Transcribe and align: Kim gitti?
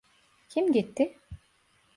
Kim 0.49 0.71
gitti? 0.73 1.15